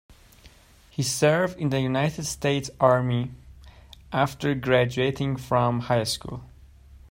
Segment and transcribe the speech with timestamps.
[0.89, 3.33] He served in the United States Army
[4.11, 6.43] after graduating from high school.